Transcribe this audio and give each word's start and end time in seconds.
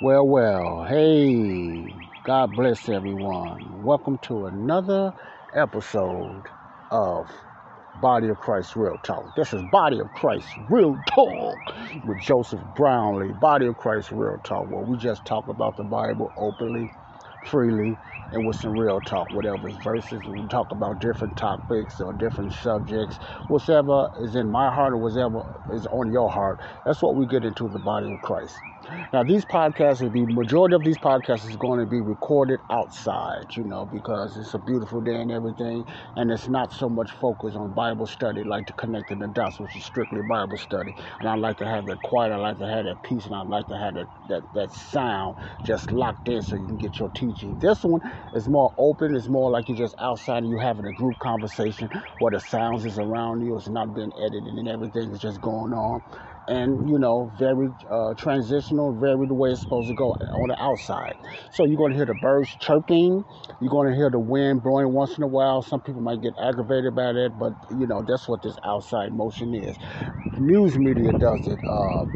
Well, 0.00 0.28
well, 0.28 0.84
hey, 0.84 1.92
God 2.24 2.54
bless 2.54 2.88
everyone. 2.88 3.82
Welcome 3.82 4.18
to 4.18 4.46
another 4.46 5.12
episode 5.54 6.44
of 6.92 7.28
Body 8.00 8.28
of 8.28 8.38
Christ 8.38 8.76
Real 8.76 8.96
Talk. 9.02 9.34
This 9.34 9.52
is 9.52 9.60
Body 9.72 9.98
of 9.98 10.08
Christ 10.12 10.46
Real 10.70 10.96
Talk 11.08 11.58
with 12.06 12.20
Joseph 12.20 12.60
Brownlee. 12.76 13.32
Body 13.40 13.66
of 13.66 13.76
Christ 13.76 14.12
Real 14.12 14.38
Talk, 14.44 14.70
where 14.70 14.84
we 14.84 14.96
just 14.98 15.24
talk 15.24 15.48
about 15.48 15.76
the 15.76 15.84
Bible 15.84 16.32
openly, 16.36 16.92
freely, 17.46 17.98
and 18.32 18.44
with 18.44 18.56
some 18.56 18.72
real 18.72 19.00
talk, 19.00 19.30
whatever 19.30 19.70
verses. 19.70 20.28
We 20.28 20.46
talk 20.48 20.72
about 20.72 21.00
different 21.00 21.36
topics 21.36 22.00
or 22.00 22.12
different 22.12 22.52
subjects, 22.52 23.18
whatever 23.48 24.10
is 24.20 24.34
in 24.36 24.50
my 24.50 24.72
heart 24.72 24.94
or 24.94 24.98
whatever 24.98 25.42
is 25.70 25.86
on 25.86 26.12
your 26.12 26.30
heart. 26.30 26.60
That's 26.84 27.02
what 27.02 27.16
we 27.16 27.26
get 27.26 27.44
into 27.44 27.68
the 27.68 27.78
body 27.80 28.08
of 28.08 28.20
Christ. 28.22 28.62
Now, 29.12 29.22
these 29.24 29.44
podcasts 29.44 30.02
will 30.02 30.10
be 30.10 30.26
majority 30.26 30.76
of 30.76 30.84
these 30.84 30.98
podcasts 30.98 31.46
is 31.48 31.56
going 31.56 31.80
to 31.80 31.86
be 31.86 32.00
recorded 32.00 32.60
outside, 32.70 33.56
you 33.56 33.64
know, 33.64 33.86
because 33.86 34.36
it's 34.36 34.54
a 34.54 34.58
beautiful 34.58 35.00
day 35.00 35.16
and 35.20 35.32
everything, 35.32 35.86
and 36.16 36.30
it's 36.30 36.48
not 36.48 36.72
so 36.72 36.88
much 36.88 37.10
focus 37.12 37.54
on 37.56 37.72
Bible 37.74 38.06
study 38.06 38.44
like 38.44 38.66
to 38.66 38.74
connecting 38.74 39.20
the 39.20 39.28
dots, 39.28 39.60
which 39.60 39.76
is 39.76 39.84
strictly 39.84 40.22
Bible 40.22 40.58
study. 40.58 40.94
And 41.20 41.28
I 41.28 41.36
like 41.36 41.58
to 41.58 41.66
have 41.66 41.86
that 41.86 42.02
quiet, 42.02 42.32
I 42.32 42.36
like 42.36 42.58
to 42.58 42.68
have 42.68 42.84
that 42.86 43.02
peace, 43.02 43.26
and 43.26 43.34
I 43.34 43.42
like 43.42 43.68
to 43.68 43.78
have 43.78 43.94
that 43.94 44.08
that, 44.28 44.44
that 44.54 44.72
sound 44.72 45.36
just 45.64 45.92
locked 45.92 46.28
in 46.28 46.42
so 46.42 46.56
you 46.56 46.66
can 46.66 46.78
get 46.78 46.98
your 46.98 47.10
teaching. 47.10 47.58
This 47.58 47.84
one 47.84 48.00
is 48.34 48.48
more 48.48 48.72
open, 48.78 49.16
it's 49.16 49.28
more 49.28 49.50
like 49.50 49.68
you're 49.68 49.78
just 49.78 49.94
outside 49.98 50.38
and 50.44 50.50
you're 50.50 50.60
having 50.60 50.86
a 50.86 50.92
group 50.92 51.18
conversation 51.18 51.90
where 52.18 52.32
the 52.32 52.40
sounds 52.40 52.84
is 52.84 52.98
around 52.98 53.42
you, 53.42 53.56
it's 53.56 53.68
not 53.68 53.94
being 53.94 54.12
edited 54.18 54.54
and 54.54 54.68
everything 54.68 55.10
is 55.12 55.20
just 55.20 55.40
going 55.40 55.72
on 55.72 56.02
and 56.48 56.88
you 56.88 56.98
know 56.98 57.32
very 57.38 57.68
uh, 57.90 58.14
transitional 58.14 58.98
very 58.98 59.26
the 59.28 59.34
way 59.34 59.50
it's 59.52 59.62
supposed 59.62 59.88
to 59.88 59.94
go 59.94 60.12
on 60.34 60.48
the 60.48 60.62
outside. 60.62 61.16
So 61.52 61.64
you're 61.64 61.78
going 61.78 61.92
to 61.92 61.96
hear 61.96 62.06
the 62.06 62.14
birds 62.14 62.56
chirping 62.56 63.24
you're 63.60 63.70
going 63.70 63.90
to 63.90 63.96
hear 63.96 64.10
the 64.10 64.20
wind 64.20 64.62
blowing 64.62 64.92
once 64.92 65.18
in 65.18 65.24
a 65.24 65.28
while. 65.28 65.62
Some 65.62 65.80
people 65.80 66.02
might 66.02 66.22
get 66.22 66.34
aggravated 66.42 66.94
by 66.94 67.12
that 67.12 67.32
but 67.38 67.54
you 67.70 67.86
know 67.86 68.02
that's 68.06 68.28
what 68.28 68.42
this 68.42 68.56
outside 68.64 69.12
motion 69.14 69.54
is. 69.54 69.78
News 70.38 70.78
media 70.78 71.12
does 71.14 71.46
it 71.48 71.60
uh, 71.66 72.06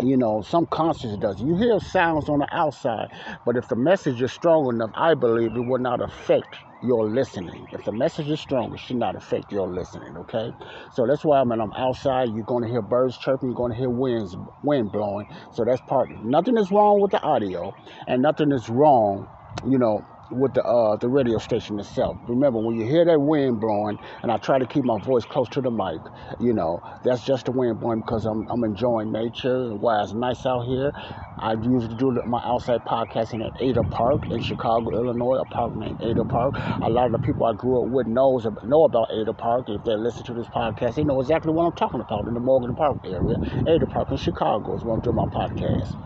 you 0.00 0.16
know, 0.16 0.42
some 0.42 0.66
concerts 0.66 1.16
does. 1.18 1.40
You 1.40 1.56
hear 1.56 1.78
sounds 1.80 2.28
on 2.28 2.40
the 2.40 2.48
outside, 2.52 3.08
but 3.44 3.56
if 3.56 3.68
the 3.68 3.76
message 3.76 4.20
is 4.22 4.32
strong 4.32 4.68
enough, 4.74 4.90
I 4.94 5.14
believe 5.14 5.56
it 5.56 5.64
will 5.64 5.78
not 5.78 6.00
affect 6.00 6.56
your 6.82 7.08
listening. 7.08 7.66
If 7.72 7.84
the 7.84 7.92
message 7.92 8.28
is 8.28 8.40
strong, 8.40 8.74
it 8.74 8.80
should 8.80 8.96
not 8.96 9.16
affect 9.16 9.50
your 9.50 9.68
listening, 9.68 10.16
okay? 10.18 10.52
So 10.92 11.06
that's 11.06 11.24
why 11.24 11.42
when 11.42 11.60
I'm 11.60 11.72
outside, 11.72 12.30
you're 12.30 12.44
going 12.44 12.64
to 12.64 12.68
hear 12.68 12.82
birds 12.82 13.16
chirping, 13.16 13.48
you're 13.48 13.56
going 13.56 13.72
to 13.72 13.78
hear 13.78 13.90
winds, 13.90 14.36
wind 14.62 14.92
blowing. 14.92 15.26
So 15.52 15.64
that's 15.64 15.80
part. 15.80 16.10
Nothing 16.22 16.58
is 16.58 16.70
wrong 16.70 17.00
with 17.00 17.12
the 17.12 17.22
audio, 17.22 17.74
and 18.06 18.20
nothing 18.20 18.52
is 18.52 18.68
wrong, 18.68 19.28
you 19.66 19.78
know, 19.78 20.04
with 20.30 20.54
the 20.54 20.64
uh, 20.64 20.96
the 20.96 21.08
radio 21.08 21.38
station 21.38 21.78
itself. 21.78 22.16
Remember, 22.26 22.58
when 22.58 22.76
you 22.76 22.86
hear 22.86 23.04
that 23.04 23.20
wind 23.20 23.60
blowing, 23.60 23.98
and 24.22 24.32
I 24.32 24.38
try 24.38 24.58
to 24.58 24.66
keep 24.66 24.84
my 24.84 24.98
voice 25.00 25.24
close 25.24 25.48
to 25.50 25.60
the 25.60 25.70
mic, 25.70 26.00
you 26.40 26.52
know, 26.52 26.82
that's 27.04 27.24
just 27.24 27.46
the 27.46 27.52
wind 27.52 27.80
blowing 27.80 28.00
because 28.00 28.24
I'm, 28.26 28.48
I'm 28.50 28.64
enjoying 28.64 29.12
nature. 29.12 29.74
Why 29.74 30.02
it's 30.02 30.12
nice 30.12 30.46
out 30.46 30.66
here. 30.66 30.92
I 31.36 31.54
usually 31.54 31.96
do 31.96 32.12
my 32.26 32.40
outside 32.44 32.84
podcasting 32.84 33.44
at 33.44 33.60
Ada 33.60 33.82
Park 33.82 34.30
in 34.30 34.40
Chicago, 34.40 34.92
Illinois, 34.92 35.36
a 35.36 35.44
park 35.44 35.74
named 35.76 36.00
Ada 36.00 36.24
Park. 36.24 36.54
A 36.80 36.88
lot 36.88 37.06
of 37.06 37.12
the 37.12 37.18
people 37.18 37.44
I 37.46 37.54
grew 37.54 37.82
up 37.82 37.88
with 37.90 38.06
knows 38.06 38.46
know 38.62 38.84
about 38.84 39.10
Ada 39.10 39.32
Park. 39.32 39.68
If 39.68 39.84
they 39.84 39.96
listen 39.96 40.24
to 40.24 40.34
this 40.34 40.46
podcast, 40.46 40.94
they 40.94 41.04
know 41.04 41.20
exactly 41.20 41.52
what 41.52 41.64
I'm 41.64 41.72
talking 41.72 42.00
about 42.00 42.26
in 42.26 42.34
the 42.34 42.40
Morgan 42.40 42.74
Park 42.76 42.98
area. 43.04 43.36
Ada 43.66 43.86
Park 43.86 44.10
in 44.10 44.16
Chicago 44.16 44.76
is 44.76 44.84
where 44.84 44.94
I'm 44.94 45.02
doing 45.02 45.16
my 45.16 45.26
podcast. 45.26 45.98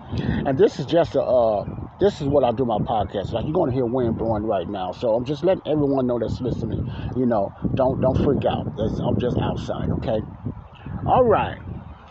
And 0.48 0.56
this 0.56 0.78
is 0.78 0.86
just 0.86 1.14
a 1.14 1.22
uh, 1.22 1.87
this 2.00 2.20
is 2.20 2.26
what 2.28 2.44
I 2.44 2.52
do 2.52 2.64
my 2.64 2.78
podcast. 2.78 3.32
Like 3.32 3.44
you're 3.44 3.52
going 3.52 3.70
to 3.70 3.74
hear 3.74 3.86
wind 3.86 4.18
blowing 4.18 4.44
right 4.44 4.68
now, 4.68 4.92
so 4.92 5.14
I'm 5.14 5.24
just 5.24 5.44
letting 5.44 5.66
everyone 5.66 6.06
know 6.06 6.18
that's 6.18 6.40
listening. 6.40 6.90
You 7.16 7.26
know, 7.26 7.52
don't 7.74 8.00
don't 8.00 8.16
freak 8.22 8.44
out. 8.44 8.66
I'm 8.78 9.18
just 9.18 9.38
outside, 9.38 9.90
okay? 9.90 10.20
All 11.06 11.24
right. 11.24 11.58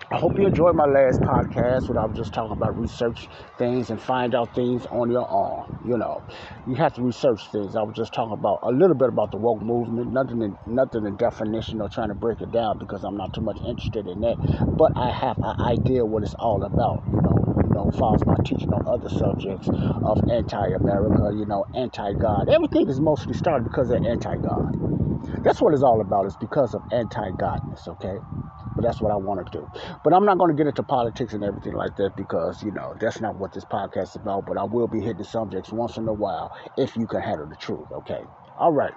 I 0.09 0.19
hope 0.19 0.37
you 0.37 0.47
enjoyed 0.47 0.73
my 0.73 0.85
last 0.85 1.19
podcast 1.19 1.89
where 1.89 1.99
I 1.99 2.05
was 2.05 2.17
just 2.17 2.33
talking 2.33 2.53
about 2.53 2.79
research 2.79 3.27
things 3.57 3.89
and 3.89 4.01
find 4.01 4.33
out 4.35 4.55
things 4.55 4.85
on 4.85 5.11
your 5.11 5.29
own. 5.29 5.81
You 5.85 5.97
know, 5.97 6.23
you 6.65 6.75
have 6.75 6.93
to 6.93 7.01
research 7.01 7.51
things. 7.51 7.75
I 7.75 7.81
was 7.81 7.93
just 7.93 8.13
talking 8.13 8.31
about 8.31 8.59
a 8.63 8.71
little 8.71 8.95
bit 8.95 9.09
about 9.09 9.31
the 9.31 9.37
woke 9.37 9.61
movement, 9.61 10.13
nothing 10.13 10.41
in, 10.41 10.57
nothing 10.65 11.05
in 11.05 11.17
definition 11.17 11.81
or 11.81 11.89
trying 11.89 12.07
to 12.07 12.15
break 12.15 12.39
it 12.39 12.53
down 12.53 12.77
because 12.79 13.03
I'm 13.03 13.17
not 13.17 13.33
too 13.33 13.41
much 13.41 13.57
interested 13.67 14.07
in 14.07 14.21
that. 14.21 14.37
But 14.77 14.95
I 14.95 15.11
have 15.11 15.39
an 15.39 15.59
idea 15.59 16.05
what 16.05 16.23
it's 16.23 16.35
all 16.35 16.63
about. 16.63 17.03
You 17.11 17.21
know, 17.21 17.46
know, 17.77 17.91
follows 17.91 18.25
my 18.25 18.35
teaching 18.43 18.73
on 18.73 18.87
other 18.87 19.09
subjects 19.09 19.69
of 19.69 20.29
anti-America. 20.29 21.31
You 21.35 21.45
know, 21.45 21.65
anti-God. 21.75 22.49
Everything 22.49 22.89
is 22.89 22.99
mostly 22.99 23.33
started 23.33 23.63
because 23.63 23.89
of 23.91 24.03
anti-God. 24.03 25.43
That's 25.43 25.61
what 25.61 25.73
it's 25.73 25.83
all 25.83 26.01
about. 26.01 26.25
It's 26.25 26.35
because 26.35 26.73
of 26.73 26.81
anti-Godness. 26.91 27.87
Okay. 27.87 28.17
But 28.75 28.83
that's 28.83 29.01
what 29.01 29.11
I 29.11 29.15
want 29.15 29.45
to 29.45 29.51
do. 29.57 29.67
But 30.03 30.13
I'm 30.13 30.25
not 30.25 30.37
going 30.37 30.55
to 30.55 30.57
get 30.57 30.67
into 30.67 30.83
politics 30.83 31.33
and 31.33 31.43
everything 31.43 31.73
like 31.73 31.95
that 31.95 32.15
because, 32.15 32.61
you 32.61 32.71
know, 32.71 32.95
that's 32.99 33.19
not 33.21 33.35
what 33.35 33.51
this 33.53 33.65
podcast 33.65 34.09
is 34.09 34.15
about. 34.17 34.45
But 34.45 34.57
I 34.57 34.65
will 34.65 34.87
be 34.87 35.01
hitting 35.01 35.23
subjects 35.23 35.71
once 35.71 35.97
in 35.97 36.07
a 36.07 36.13
while 36.13 36.55
if 36.77 36.95
you 36.95 37.07
can 37.07 37.21
handle 37.21 37.47
the 37.47 37.55
truth, 37.55 37.91
okay? 37.91 38.23
All 38.57 38.71
right. 38.71 38.93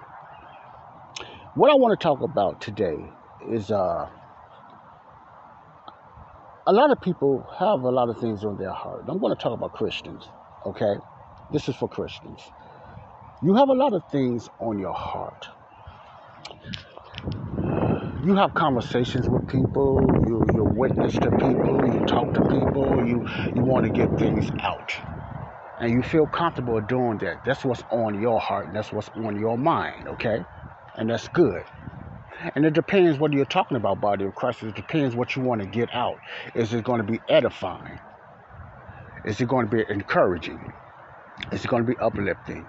What 1.55 1.71
I 1.71 1.75
want 1.75 1.99
to 1.99 2.03
talk 2.03 2.21
about 2.21 2.61
today 2.61 3.11
is 3.49 3.71
uh, 3.71 4.07
a 6.67 6.73
lot 6.73 6.91
of 6.91 7.01
people 7.01 7.45
have 7.57 7.81
a 7.81 7.91
lot 7.91 8.09
of 8.09 8.19
things 8.19 8.43
on 8.43 8.57
their 8.57 8.71
heart. 8.71 9.05
I'm 9.07 9.19
going 9.19 9.35
to 9.35 9.41
talk 9.41 9.53
about 9.53 9.73
Christians, 9.73 10.27
okay? 10.65 10.95
This 11.51 11.67
is 11.67 11.75
for 11.75 11.87
Christians. 11.87 12.41
You 13.43 13.55
have 13.55 13.69
a 13.69 13.73
lot 13.73 13.93
of 13.93 14.03
things 14.11 14.49
on 14.59 14.79
your 14.79 14.93
heart 14.93 15.47
you 18.23 18.35
have 18.35 18.53
conversations 18.53 19.27
with 19.27 19.47
people, 19.47 19.99
you, 20.27 20.45
you 20.53 20.63
witness 20.63 21.13
to 21.13 21.31
people, 21.31 21.81
you 21.91 22.05
talk 22.05 22.31
to 22.35 22.41
people, 22.41 23.07
you, 23.07 23.27
you 23.55 23.63
want 23.63 23.85
to 23.85 23.91
get 23.91 24.15
things 24.19 24.51
out. 24.59 24.93
And 25.79 25.91
you 25.91 26.03
feel 26.03 26.27
comfortable 26.27 26.79
doing 26.81 27.17
that. 27.19 27.43
That's 27.43 27.65
what's 27.65 27.83
on 27.89 28.21
your 28.21 28.39
heart, 28.39 28.67
and 28.67 28.75
that's 28.75 28.91
what's 28.91 29.09
on 29.15 29.39
your 29.39 29.57
mind, 29.57 30.07
okay? 30.07 30.45
And 30.95 31.09
that's 31.09 31.27
good. 31.29 31.63
And 32.55 32.65
it 32.65 32.73
depends 32.73 33.19
what 33.19 33.33
you're 33.33 33.45
talking 33.45 33.77
about, 33.77 34.01
body 34.01 34.25
of 34.25 34.35
Christ. 34.35 34.63
It 34.63 34.75
depends 34.75 35.15
what 35.15 35.35
you 35.35 35.43
want 35.43 35.61
to 35.61 35.67
get 35.67 35.93
out. 35.93 36.17
Is 36.55 36.73
it 36.73 36.83
going 36.83 36.99
to 37.05 37.11
be 37.11 37.21
edifying? 37.29 37.99
Is 39.25 39.41
it 39.41 39.47
going 39.47 39.69
to 39.69 39.77
be 39.77 39.83
encouraging? 39.89 40.73
Is 41.51 41.65
it 41.65 41.67
going 41.69 41.85
to 41.85 41.91
be 41.91 41.97
uplifting? 41.99 42.67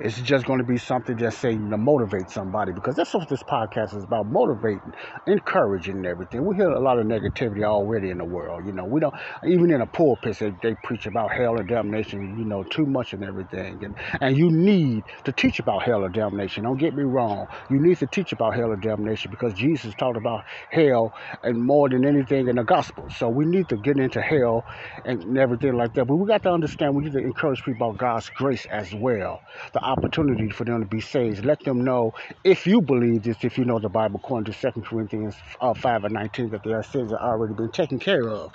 It's 0.00 0.20
just 0.20 0.46
going 0.46 0.58
to 0.58 0.64
be 0.64 0.78
something 0.78 1.18
just 1.18 1.40
saying 1.40 1.70
to 1.70 1.76
motivate 1.76 2.30
somebody 2.30 2.72
because 2.72 2.94
that's 2.94 3.12
what 3.14 3.28
this 3.28 3.42
podcast 3.42 3.96
is 3.96 4.04
about 4.04 4.26
motivating, 4.26 4.92
encouraging, 5.26 5.96
and 5.96 6.06
everything. 6.06 6.44
We 6.44 6.54
hear 6.54 6.70
a 6.70 6.78
lot 6.78 7.00
of 7.00 7.06
negativity 7.06 7.64
already 7.64 8.10
in 8.10 8.18
the 8.18 8.24
world. 8.24 8.64
You 8.64 8.72
know, 8.72 8.84
we 8.84 9.00
don't, 9.00 9.14
even 9.44 9.72
in 9.72 9.80
a 9.80 9.86
pulpit, 9.86 10.38
they, 10.38 10.52
they 10.62 10.76
preach 10.84 11.06
about 11.06 11.32
hell 11.32 11.58
and 11.58 11.68
damnation, 11.68 12.38
you 12.38 12.44
know, 12.44 12.62
too 12.62 12.86
much 12.86 13.12
and 13.12 13.24
everything. 13.24 13.84
And, 13.84 13.96
and 14.20 14.36
you 14.36 14.52
need 14.52 15.02
to 15.24 15.32
teach 15.32 15.58
about 15.58 15.82
hell 15.82 16.04
and 16.04 16.14
damnation. 16.14 16.62
Don't 16.62 16.78
get 16.78 16.94
me 16.94 17.02
wrong. 17.02 17.48
You 17.68 17.80
need 17.80 17.98
to 17.98 18.06
teach 18.06 18.30
about 18.30 18.54
hell 18.54 18.70
and 18.70 18.80
damnation 18.80 19.32
because 19.32 19.52
Jesus 19.54 19.94
talked 19.94 20.16
about 20.16 20.44
hell 20.70 21.12
and 21.42 21.60
more 21.60 21.88
than 21.88 22.04
anything 22.04 22.46
in 22.46 22.54
the 22.54 22.62
gospel. 22.62 23.08
So 23.10 23.28
we 23.28 23.46
need 23.46 23.68
to 23.70 23.76
get 23.76 23.98
into 23.98 24.22
hell 24.22 24.64
and 25.04 25.36
everything 25.36 25.74
like 25.74 25.94
that. 25.94 26.04
But 26.06 26.16
we 26.16 26.28
got 26.28 26.44
to 26.44 26.52
understand 26.52 26.94
we 26.94 27.04
need 27.04 27.14
to 27.14 27.18
encourage 27.18 27.64
people 27.64 27.88
about 27.88 27.98
God's 27.98 28.28
grace 28.30 28.64
as 28.66 28.94
well. 28.94 29.40
The 29.72 29.87
opportunity 29.88 30.50
for 30.50 30.64
them 30.64 30.80
to 30.80 30.86
be 30.86 31.00
saved. 31.00 31.44
Let 31.44 31.60
them 31.64 31.84
know 31.84 32.12
if 32.44 32.66
you 32.66 32.80
believe 32.82 33.22
this, 33.24 33.38
if 33.42 33.58
you 33.58 33.64
know 33.64 33.78
the 33.78 33.88
Bible, 33.88 34.20
according 34.22 34.52
to 34.52 34.72
2 34.72 34.82
Corinthians 34.82 35.34
uh, 35.60 35.74
5 35.74 36.04
and 36.04 36.14
19, 36.14 36.50
that 36.50 36.62
their 36.62 36.82
sins 36.82 37.12
are 37.12 37.20
already 37.20 37.54
been 37.54 37.72
taken 37.72 37.98
care 37.98 38.28
of. 38.28 38.52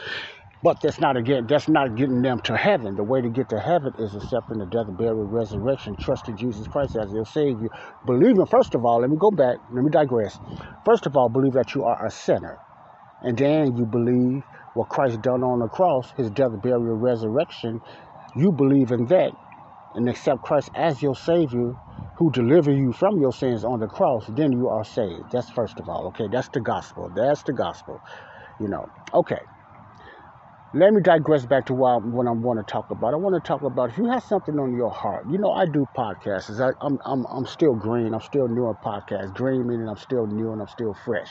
But 0.64 0.80
that's 0.82 1.00
not 1.00 1.18
again. 1.18 1.46
That's 1.48 1.68
not 1.68 1.96
getting 1.98 2.22
them 2.22 2.40
to 2.42 2.56
heaven. 2.56 2.96
The 2.96 3.04
way 3.04 3.22
to 3.22 3.30
get 3.30 3.50
to 3.50 3.60
heaven 3.60 3.94
is 4.00 4.16
accepting 4.16 4.60
the 4.60 4.66
death, 4.66 4.88
burial, 4.98 5.26
resurrection, 5.26 5.98
trusting 5.98 6.38
Jesus 6.38 6.68
Christ 6.70 6.96
as 6.96 7.12
your 7.12 7.26
Savior, 7.26 7.70
believing. 8.06 8.46
First 8.46 8.74
of 8.74 8.86
all, 8.86 9.02
let 9.02 9.10
me 9.10 9.18
go 9.20 9.30
back. 9.30 9.58
Let 9.72 9.84
me 9.84 9.92
digress. 9.92 10.40
First 10.86 11.06
of 11.06 11.18
all, 11.18 11.28
believe 11.28 11.54
that 11.54 11.76
you 11.76 11.84
are 11.84 12.06
a 12.06 12.12
sinner, 12.12 12.60
and 13.22 13.38
then 13.38 13.76
you 13.76 13.86
believe 13.86 14.44
what 14.74 14.88
Christ 14.90 15.22
done 15.22 15.44
on 15.44 15.60
the 15.60 15.68
cross, 15.68 16.12
his 16.16 16.30
death, 16.32 16.52
burial, 16.62 16.96
resurrection, 16.96 17.82
you 18.36 18.52
believe 18.54 18.92
in 18.92 19.06
that 19.08 19.34
and 19.96 20.10
accept 20.10 20.42
Christ 20.42 20.70
as 20.76 21.02
your 21.02 21.16
Savior 21.16 21.76
who 22.16 22.32
delivered 22.32 22.74
you 22.74 22.94
from 22.94 23.20
your 23.20 23.34
sins 23.34 23.64
on 23.64 23.80
the 23.80 23.88
cross, 23.88 24.26
then 24.30 24.52
you 24.52 24.70
are 24.70 24.84
saved. 24.84 25.32
That's 25.32 25.50
first 25.50 25.80
of 25.80 25.90
all, 25.90 26.08
okay? 26.08 26.28
That's 26.32 26.50
the 26.50 26.60
gospel. 26.60 27.12
That's 27.16 27.44
the 27.44 27.54
gospel. 27.54 28.02
You 28.60 28.68
know, 28.68 28.90
okay. 29.14 29.40
Let 30.76 30.92
me 30.92 31.02
digress 31.02 31.46
back 31.46 31.68
to 31.68 31.74
what, 31.74 32.04
what 32.04 32.26
I 32.26 32.32
want 32.32 32.66
to 32.66 32.72
talk 32.72 32.90
about. 32.90 33.14
I 33.14 33.18
want 33.18 33.36
to 33.36 33.48
talk 33.48 33.62
about 33.62 33.92
if 33.92 33.98
you 33.98 34.06
have 34.06 34.24
something 34.24 34.58
on 34.58 34.76
your 34.76 34.90
heart. 34.90 35.26
You 35.30 35.38
know, 35.38 35.52
I 35.52 35.66
do 35.66 35.88
podcasts. 35.96 36.60
I, 36.60 36.70
am 36.84 36.98
I'm, 37.06 37.26
I'm 37.26 37.46
still 37.46 37.76
green. 37.76 38.14
I'm 38.14 38.22
still 38.22 38.48
new 38.48 38.66
on 38.66 38.76
podcasts. 38.76 39.36
Green 39.36 39.68
meaning 39.68 39.88
I'm 39.88 39.98
still 39.98 40.26
new 40.26 40.52
and 40.52 40.62
I'm 40.62 40.68
still 40.68 40.96
fresh. 41.06 41.30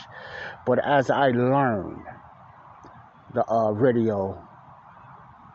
But 0.65 0.79
as 0.85 1.11
I 1.11 1.31
learn 1.31 2.05
the 3.35 3.45
uh, 3.51 3.71
radio 3.71 4.41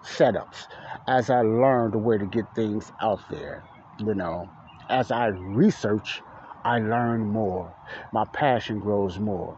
setups, 0.03 0.67
as 1.07 1.29
I 1.29 1.41
learn 1.41 1.91
the 1.91 1.97
way 1.97 2.17
to 2.17 2.25
get 2.25 2.45
things 2.55 2.91
out 3.01 3.19
there, 3.29 3.65
you 3.99 4.13
know, 4.13 4.49
as 4.89 5.11
I 5.11 5.27
research, 5.27 6.21
I 6.63 6.79
learn 6.79 7.31
more. 7.31 7.75
My 8.13 8.25
passion 8.25 8.79
grows 8.79 9.19
more. 9.19 9.57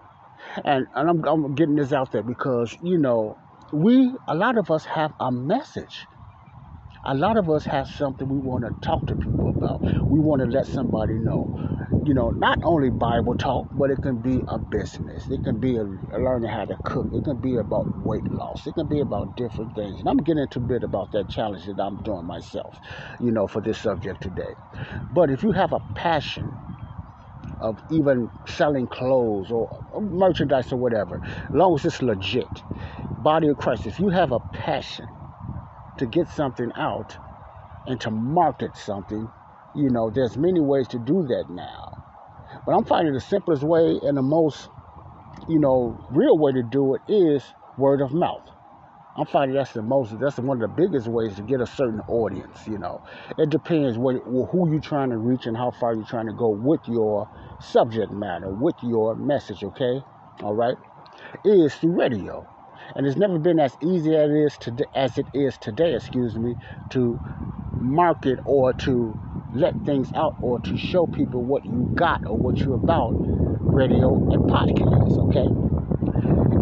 And, 0.63 0.87
and 0.95 1.09
I'm, 1.09 1.23
I'm 1.25 1.55
getting 1.55 1.75
this 1.75 1.93
out 1.93 2.11
there 2.11 2.23
because, 2.23 2.77
you 2.81 2.97
know, 2.97 3.37
we, 3.71 4.13
a 4.27 4.35
lot 4.35 4.57
of 4.57 4.71
us 4.71 4.85
have 4.85 5.13
a 5.19 5.31
message. 5.31 6.07
A 7.05 7.15
lot 7.15 7.37
of 7.37 7.49
us 7.49 7.65
have 7.65 7.89
something 7.89 8.29
we 8.29 8.39
want 8.39 8.65
to 8.65 8.73
talk 8.81 9.07
to 9.07 9.15
people 9.17 9.49
about. 9.49 9.81
We 10.09 10.19
want 10.19 10.41
to 10.41 10.47
let 10.47 10.67
somebody 10.67 11.15
know 11.19 11.49
you 12.03 12.13
know, 12.15 12.31
not 12.31 12.59
only 12.63 12.89
Bible 12.91 13.35
talk, 13.35 13.67
but 13.73 13.91
it 13.91 14.01
can 14.01 14.21
be 14.21 14.43
a 14.47 14.59
business. 14.59 15.29
It 15.29 15.43
can 15.43 15.59
be 15.59 15.77
a, 15.77 15.83
a 15.83 16.19
learning 16.19 16.49
how 16.49 16.65
to 16.65 16.77
cook. 16.83 17.09
It 17.11 17.25
can 17.25 17.39
be 17.41 17.57
about 17.57 17.87
weight 17.93 18.29
loss. 18.31 18.67
It 18.67 18.75
can 18.75 18.87
be 18.87 19.01
about 19.01 19.35
different 19.35 19.75
things. 19.75 19.99
And 19.99 20.09
I'm 20.09 20.17
getting 20.17 20.43
into 20.43 20.59
a 20.59 20.63
bit 20.63 20.83
about 20.83 21.11
that 21.13 21.29
challenge 21.29 21.65
that 21.67 21.81
I'm 21.81 21.97
doing 22.03 22.25
myself, 22.25 22.79
you 23.19 23.31
know, 23.31 23.47
for 23.47 23.61
this 23.61 23.79
subject 23.79 24.23
today. 24.23 24.55
But 25.09 25.31
if 25.31 25.43
you 25.43 25.51
have 25.53 25.73
a 25.73 25.81
passion 25.95 26.57
of 27.59 27.79
even 27.89 28.31
selling 28.47 28.87
clothes 28.87 29.51
or 29.51 29.83
merchandise 30.01 30.71
or 30.73 30.77
whatever, 30.77 31.21
as 31.23 31.53
long 31.53 31.75
as 31.75 31.85
it's 31.85 32.01
legit, 32.01 32.63
body 33.17 33.49
of 33.49 33.57
Christ, 33.57 33.87
if 33.87 33.99
you 33.99 34.09
have 34.09 34.31
a 34.33 34.41
passion 34.53 35.18
to 35.99 36.05
get 36.05 36.27
something 36.29 36.71
out 36.75 37.17
and 37.87 37.99
to 38.01 38.11
market 38.11 38.75
something, 38.75 39.29
you 39.75 39.89
know, 39.89 40.09
there's 40.09 40.37
many 40.37 40.59
ways 40.59 40.87
to 40.89 40.99
do 40.99 41.25
that 41.27 41.45
now. 41.49 42.03
But 42.65 42.73
I'm 42.73 42.85
finding 42.85 43.13
the 43.13 43.21
simplest 43.21 43.63
way 43.63 43.99
and 44.03 44.17
the 44.17 44.21
most, 44.21 44.69
you 45.47 45.59
know, 45.59 46.03
real 46.11 46.37
way 46.37 46.51
to 46.53 46.63
do 46.63 46.95
it 46.95 47.01
is 47.07 47.43
word 47.77 48.01
of 48.01 48.13
mouth. 48.13 48.49
I'm 49.15 49.25
finding 49.25 49.57
that's 49.57 49.73
the 49.73 49.81
most, 49.81 50.17
that's 50.19 50.37
one 50.37 50.61
of 50.61 50.69
the 50.69 50.75
biggest 50.81 51.07
ways 51.07 51.35
to 51.35 51.41
get 51.41 51.61
a 51.61 51.67
certain 51.67 51.99
audience, 52.07 52.67
you 52.67 52.77
know. 52.77 53.01
It 53.37 53.49
depends 53.49 53.97
what, 53.97 54.15
who 54.23 54.71
you're 54.71 54.79
trying 54.79 55.09
to 55.09 55.17
reach 55.17 55.45
and 55.45 55.57
how 55.57 55.71
far 55.71 55.93
you're 55.93 56.05
trying 56.05 56.27
to 56.27 56.33
go 56.33 56.49
with 56.49 56.81
your 56.87 57.27
subject 57.59 58.11
matter, 58.11 58.49
with 58.49 58.75
your 58.81 59.15
message, 59.15 59.63
okay? 59.63 60.01
All 60.41 60.55
right? 60.55 60.77
Is 61.43 61.75
through 61.75 61.99
radio. 61.99 62.47
And 62.95 63.07
it's 63.07 63.17
never 63.17 63.39
been 63.39 63.59
as 63.59 63.77
easy 63.81 64.15
as 64.15 64.29
it 64.29 64.35
is 64.37 64.57
today, 64.59 64.85
as 64.93 65.17
it 65.17 65.27
is 65.33 65.57
today, 65.57 65.95
excuse 65.95 66.37
me, 66.37 66.57
to 66.91 67.21
market 67.79 68.39
or 68.45 68.73
to 68.73 69.17
let 69.51 69.75
things 69.85 70.11
out 70.15 70.35
or 70.41 70.59
to 70.61 70.77
show 70.77 71.07
people 71.07 71.45
what 71.45 71.65
you 71.65 71.91
got 71.95 72.21
or 72.25 72.37
what 72.37 72.63
you're 72.65 72.75
about, 72.75 73.17
radio 73.71 74.21
and 74.29 74.47
podcasts, 74.47 75.17
okay? 75.17 75.49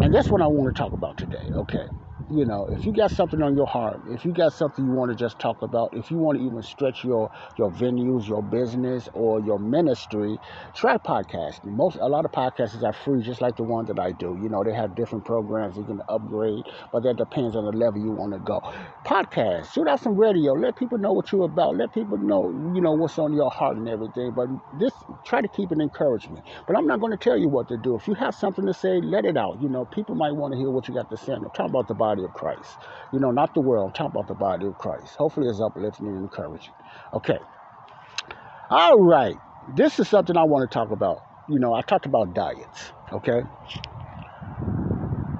And 0.00 0.14
that's 0.14 0.30
what 0.30 0.42
I 0.42 0.46
want 0.48 0.74
to 0.74 0.78
talk 0.82 0.92
about 0.92 1.16
today, 1.18 1.50
okay? 1.54 1.86
You 2.30 2.44
know, 2.44 2.66
if 2.66 2.84
you 2.84 2.92
got 2.92 3.10
something 3.10 3.40
on 3.42 3.56
your 3.56 3.66
heart, 3.66 4.00
if 4.10 4.24
you 4.24 4.32
got 4.32 4.52
something 4.52 4.84
you 4.84 4.92
want 4.92 5.10
to 5.10 5.16
just 5.16 5.38
talk 5.38 5.62
about, 5.62 5.94
if 5.94 6.10
you 6.10 6.18
want 6.18 6.38
to 6.38 6.44
even 6.44 6.62
stretch 6.62 7.02
your 7.04 7.30
your 7.56 7.70
venues, 7.70 8.28
your 8.28 8.42
business, 8.42 9.08
or 9.14 9.40
your 9.40 9.58
ministry, 9.58 10.38
try 10.74 10.98
podcasting. 10.98 11.64
Most 11.66 11.96
a 11.96 12.06
lot 12.06 12.26
of 12.26 12.32
podcasts 12.32 12.82
are 12.82 12.92
free, 12.92 13.22
just 13.22 13.40
like 13.40 13.56
the 13.56 13.62
one 13.62 13.86
that 13.86 13.98
I 13.98 14.12
do. 14.12 14.38
You 14.42 14.50
know, 14.50 14.62
they 14.62 14.74
have 14.74 14.94
different 14.94 15.24
programs 15.24 15.76
you 15.76 15.84
can 15.84 16.02
upgrade, 16.08 16.64
but 16.92 17.02
that 17.04 17.16
depends 17.16 17.56
on 17.56 17.64
the 17.64 17.72
level 17.72 18.00
you 18.00 18.10
want 18.10 18.32
to 18.34 18.38
go. 18.40 18.60
Podcast, 19.06 19.72
shoot 19.72 19.88
out 19.88 20.00
some 20.00 20.16
radio, 20.16 20.52
let 20.52 20.76
people 20.76 20.98
know 20.98 21.12
what 21.14 21.32
you're 21.32 21.46
about, 21.46 21.76
let 21.76 21.94
people 21.94 22.18
know 22.18 22.50
you 22.74 22.80
know 22.82 22.92
what's 22.92 23.18
on 23.18 23.32
your 23.32 23.50
heart 23.50 23.76
and 23.76 23.88
everything. 23.88 24.32
But 24.32 24.48
this, 24.78 24.92
try 25.24 25.40
to 25.40 25.48
keep 25.48 25.70
an 25.70 25.80
encouragement. 25.80 26.44
But 26.66 26.76
I'm 26.76 26.86
not 26.86 27.00
going 27.00 27.12
to 27.12 27.18
tell 27.18 27.38
you 27.38 27.48
what 27.48 27.68
to 27.68 27.78
do. 27.78 27.94
If 27.94 28.06
you 28.06 28.14
have 28.14 28.34
something 28.34 28.66
to 28.66 28.74
say, 28.74 29.00
let 29.00 29.24
it 29.24 29.36
out. 29.38 29.62
You 29.62 29.68
know, 29.70 29.86
people 29.86 30.14
might 30.14 30.32
want 30.32 30.52
to 30.52 30.58
hear 30.58 30.70
what 30.70 30.88
you 30.88 30.94
got 30.94 31.08
to 31.10 31.16
say. 31.16 31.32
I'm 31.32 31.44
talking 31.50 31.70
about 31.70 31.88
the 31.88 31.94
body 31.94 32.17
body 32.18 32.24
of 32.24 32.32
Christ. 32.34 32.78
You 33.12 33.20
know, 33.20 33.30
not 33.30 33.54
the 33.54 33.60
world. 33.60 33.88
I'm 33.88 33.92
talking 33.92 34.12
about 34.12 34.28
the 34.28 34.34
body 34.34 34.66
of 34.66 34.78
Christ. 34.78 35.16
Hopefully, 35.16 35.48
it's 35.48 35.60
uplifting 35.60 36.06
and 36.06 36.18
encouraging. 36.18 36.74
Okay. 37.12 37.38
All 38.70 39.00
right. 39.02 39.36
This 39.68 39.98
is 39.98 40.08
something 40.08 40.36
I 40.36 40.44
want 40.44 40.68
to 40.68 40.74
talk 40.74 40.90
about. 40.90 41.22
You 41.46 41.58
know, 41.58 41.74
I 41.74 41.82
talked 41.82 42.06
about 42.06 42.34
diets. 42.34 42.92
Okay. 43.12 43.42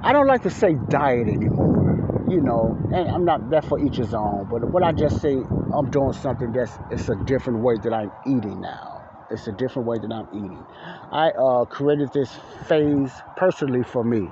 I 0.02 0.12
don't 0.12 0.26
like 0.26 0.42
to 0.42 0.50
say 0.50 0.74
diet 0.88 1.28
anymore. 1.28 2.26
You 2.30 2.40
know, 2.40 2.76
and 2.94 3.08
I'm 3.08 3.24
not 3.24 3.50
that 3.50 3.64
for 3.64 3.78
each 3.78 3.96
his 3.96 4.14
own. 4.14 4.48
But 4.50 4.70
what 4.70 4.82
I 4.82 4.92
just 4.92 5.20
say, 5.20 5.34
I'm 5.34 5.90
doing 5.90 6.12
something 6.12 6.52
that's 6.52 6.78
it's 6.90 7.08
a 7.08 7.16
different 7.16 7.60
way 7.60 7.76
that 7.82 7.92
I'm 7.92 8.12
eating 8.26 8.60
now. 8.60 9.02
It's 9.30 9.46
a 9.46 9.52
different 9.52 9.86
way 9.88 9.98
that 9.98 10.10
I'm 10.10 10.28
eating. 10.32 10.64
I 11.10 11.30
uh, 11.30 11.64
created 11.66 12.12
this 12.12 12.34
phase 12.66 13.12
personally 13.36 13.82
for 13.82 14.04
me 14.04 14.30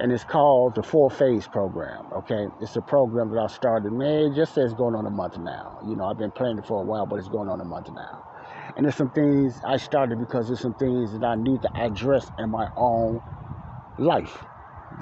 and 0.00 0.12
it's 0.12 0.24
called 0.24 0.74
the 0.76 0.82
Four 0.82 1.10
Phase 1.10 1.46
Program. 1.46 2.06
Okay, 2.12 2.48
it's 2.60 2.76
a 2.76 2.82
program 2.82 3.30
that 3.30 3.40
I 3.40 3.46
started. 3.48 3.92
Man, 3.92 4.34
just 4.34 4.54
says 4.54 4.74
going 4.74 4.94
on 4.94 5.06
a 5.06 5.10
month 5.10 5.38
now. 5.38 5.78
You 5.86 5.96
know, 5.96 6.06
I've 6.06 6.18
been 6.18 6.32
planning 6.32 6.58
it 6.58 6.66
for 6.66 6.80
a 6.80 6.84
while, 6.84 7.06
but 7.06 7.18
it's 7.18 7.28
going 7.28 7.50
on 7.50 7.60
a 7.60 7.64
month 7.64 7.90
now. 7.92 8.24
And 8.76 8.86
there's 8.86 8.96
some 8.96 9.10
things 9.10 9.60
I 9.66 9.76
started 9.76 10.18
because 10.18 10.48
there's 10.48 10.60
some 10.60 10.74
things 10.74 11.12
that 11.12 11.24
I 11.24 11.34
need 11.36 11.62
to 11.62 11.70
address 11.76 12.30
in 12.38 12.50
my 12.50 12.68
own 12.76 13.20
life. 13.98 14.38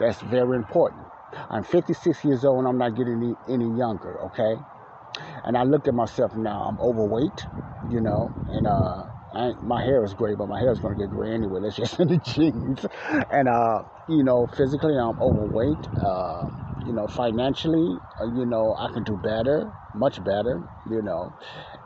That's 0.00 0.20
very 0.22 0.56
important. 0.56 1.06
I'm 1.50 1.64
56 1.64 2.24
years 2.24 2.44
old 2.44 2.60
and 2.60 2.68
I'm 2.68 2.78
not 2.78 2.96
getting 2.96 3.22
any, 3.22 3.36
any 3.48 3.78
younger. 3.78 4.20
Okay, 4.26 4.56
and 5.44 5.56
I 5.56 5.64
look 5.64 5.88
at 5.88 5.94
myself 5.94 6.34
now. 6.34 6.62
I'm 6.62 6.80
overweight. 6.80 7.46
You 7.88 8.00
know, 8.02 8.32
and 8.48 8.66
uh 8.66 9.07
my 9.62 9.82
hair 9.84 10.04
is 10.04 10.14
gray, 10.14 10.34
but 10.34 10.48
my 10.48 10.60
hair 10.60 10.72
is 10.72 10.80
going 10.80 10.96
to 10.96 11.04
get 11.04 11.10
gray 11.10 11.32
anyway. 11.32 11.60
That's 11.62 11.76
just 11.76 12.00
in 12.00 12.08
the 12.08 12.18
genes. 12.18 12.86
And, 13.30 13.48
uh, 13.48 13.84
you 14.08 14.24
know, 14.24 14.46
physically, 14.46 14.96
I'm 14.96 15.18
overweight. 15.20 15.88
Uh, 16.02 16.48
you 16.86 16.92
know, 16.92 17.06
financially, 17.08 17.98
uh, 18.20 18.26
you 18.26 18.46
know, 18.46 18.74
I 18.78 18.90
can 18.92 19.02
do 19.04 19.16
better, 19.16 19.72
much 19.94 20.22
better, 20.22 20.62
you 20.86 21.02
know. 21.02 21.34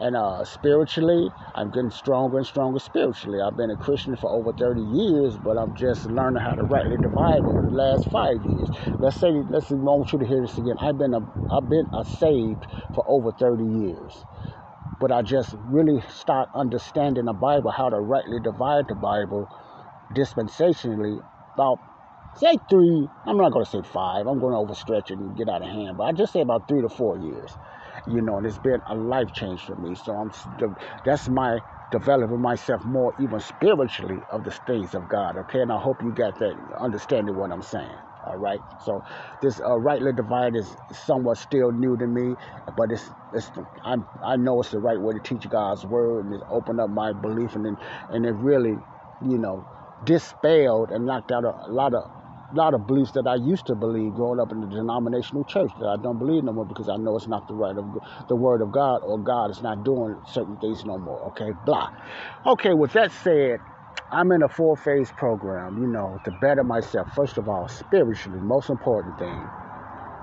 And 0.00 0.14
uh, 0.16 0.44
spiritually, 0.44 1.30
I'm 1.54 1.70
getting 1.70 1.90
stronger 1.90 2.38
and 2.38 2.46
stronger 2.46 2.78
spiritually. 2.78 3.40
I've 3.40 3.56
been 3.56 3.70
a 3.70 3.76
Christian 3.76 4.16
for 4.16 4.30
over 4.30 4.52
30 4.52 4.80
years, 4.82 5.38
but 5.38 5.56
I'm 5.56 5.74
just 5.74 6.06
learning 6.06 6.42
how 6.42 6.54
to 6.54 6.64
rightly 6.64 6.98
divide 6.98 7.40
over 7.44 7.62
the 7.62 7.70
last 7.70 8.10
five 8.10 8.44
years. 8.44 8.68
Let's 9.00 9.16
say, 9.16 9.30
let's 9.48 9.72
I 9.72 9.76
want 9.76 10.12
you 10.12 10.18
to 10.18 10.26
hear 10.26 10.42
this 10.42 10.58
again. 10.58 10.76
I've 10.78 10.98
been 10.98 11.14
a, 11.14 11.20
I've 11.50 11.68
been 11.68 11.86
a 11.92 12.04
saved 12.04 12.66
for 12.94 13.04
over 13.06 13.32
30 13.32 13.64
years 13.64 14.24
but 15.00 15.12
I 15.12 15.22
just 15.22 15.54
really 15.58 16.02
start 16.08 16.48
understanding 16.54 17.26
the 17.26 17.32
Bible, 17.32 17.70
how 17.70 17.88
to 17.90 18.00
rightly 18.00 18.40
divide 18.40 18.88
the 18.88 18.94
Bible 18.94 19.48
dispensationally 20.14 21.20
about 21.54 21.80
say 22.36 22.58
three, 22.70 23.08
I'm 23.26 23.36
not 23.36 23.52
going 23.52 23.64
to 23.64 23.70
say 23.70 23.82
five, 23.82 24.26
I'm 24.26 24.40
going 24.40 24.52
to 24.54 24.72
overstretch 24.74 25.10
it 25.10 25.18
and 25.18 25.36
get 25.36 25.48
out 25.48 25.62
of 25.62 25.68
hand, 25.68 25.96
but 25.96 26.04
I 26.04 26.12
just 26.12 26.32
say 26.32 26.40
about 26.40 26.68
three 26.68 26.82
to 26.82 26.88
four 26.88 27.18
years, 27.18 27.56
you 28.06 28.22
know, 28.22 28.38
and 28.38 28.46
it's 28.46 28.58
been 28.58 28.80
a 28.86 28.94
life 28.94 29.32
change 29.32 29.64
for 29.64 29.76
me. 29.76 29.94
So 29.94 30.14
I'm, 30.14 30.32
that's 31.04 31.28
my 31.28 31.60
developing 31.90 32.40
myself 32.40 32.84
more 32.84 33.12
even 33.18 33.40
spiritually 33.40 34.24
of 34.30 34.44
the 34.44 34.50
things 34.50 34.94
of 34.94 35.08
God, 35.08 35.36
okay? 35.36 35.60
And 35.60 35.72
I 35.72 35.78
hope 35.78 36.02
you 36.02 36.12
got 36.12 36.36
that 36.36 36.56
understanding 36.78 37.36
what 37.36 37.52
I'm 37.52 37.62
saying. 37.62 37.98
All 38.24 38.36
right. 38.36 38.62
So 38.78 39.04
this 39.40 39.60
uh, 39.60 39.78
rightly 39.78 40.12
divide 40.12 40.56
is 40.56 40.76
somewhat 40.92 41.38
still 41.38 41.72
new 41.72 41.96
to 41.96 42.06
me, 42.06 42.36
but 42.76 42.92
it's 42.92 43.10
it's 43.32 43.50
I 43.84 43.96
I 44.22 44.36
know 44.36 44.60
it's 44.60 44.70
the 44.70 44.78
right 44.78 45.00
way 45.00 45.14
to 45.14 45.20
teach 45.20 45.48
God's 45.48 45.84
word 45.84 46.26
and 46.26 46.34
it 46.34 46.42
opened 46.48 46.80
up 46.80 46.90
my 46.90 47.12
belief 47.12 47.56
and 47.56 47.78
and 48.08 48.26
it 48.26 48.32
really, 48.34 48.78
you 49.20 49.38
know, 49.38 49.66
dispelled 50.04 50.90
and 50.90 51.06
knocked 51.06 51.32
out 51.32 51.44
a, 51.44 51.54
a 51.66 51.70
lot 51.70 51.94
of 51.94 52.04
a 52.52 52.54
lot 52.54 52.74
of 52.74 52.86
beliefs 52.86 53.12
that 53.12 53.26
I 53.26 53.36
used 53.36 53.66
to 53.66 53.74
believe 53.74 54.14
growing 54.14 54.38
up 54.38 54.52
in 54.52 54.60
the 54.60 54.66
denominational 54.66 55.44
church 55.44 55.72
that 55.78 55.86
I 55.88 55.96
don't 55.96 56.18
believe 56.18 56.44
no 56.44 56.52
more 56.52 56.66
because 56.66 56.88
I 56.88 56.96
know 56.96 57.16
it's 57.16 57.26
not 57.26 57.46
the 57.48 57.54
right 57.54 57.76
of 57.76 57.98
the 58.28 58.36
word 58.36 58.60
of 58.60 58.70
God 58.70 59.00
or 59.02 59.18
God 59.18 59.50
is 59.50 59.62
not 59.62 59.82
doing 59.84 60.20
certain 60.26 60.58
things 60.58 60.84
no 60.84 60.98
more. 60.98 61.26
Okay, 61.28 61.52
blah. 61.64 61.88
Okay, 62.46 62.74
with 62.74 62.92
that 62.92 63.12
said, 63.12 63.60
I'm 64.10 64.30
in 64.32 64.42
a 64.42 64.48
four 64.48 64.76
phase 64.76 65.10
program, 65.16 65.78
you 65.78 65.86
know, 65.86 66.20
to 66.24 66.30
better 66.30 66.64
myself. 66.64 67.08
First 67.14 67.38
of 67.38 67.48
all, 67.48 67.68
spiritually, 67.68 68.40
most 68.40 68.68
important 68.68 69.18
thing. 69.18 69.48